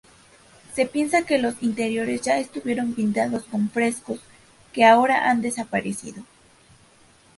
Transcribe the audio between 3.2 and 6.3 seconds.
con frescos, que ahora han desaparecido.